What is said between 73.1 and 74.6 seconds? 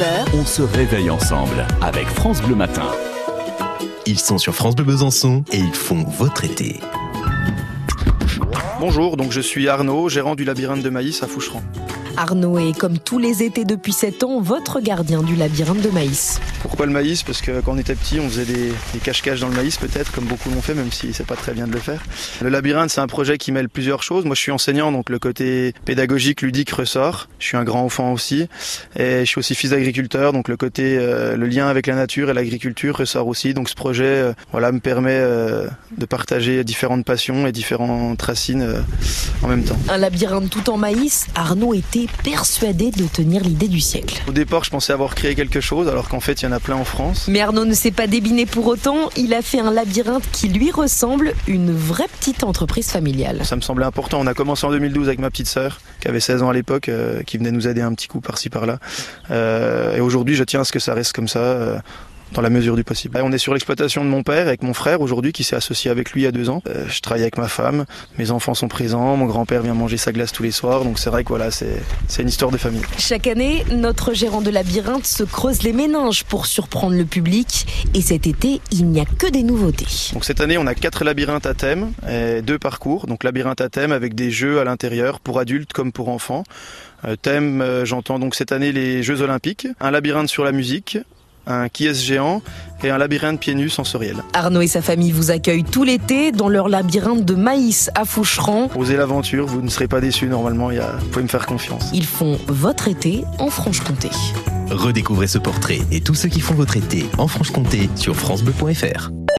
année, notre gérant de